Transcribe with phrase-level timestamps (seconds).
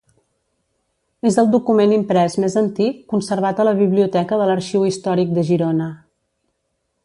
[1.31, 5.93] És el document imprès més antic conservat a la Biblioteca de l’Arxiu Històric de Girona.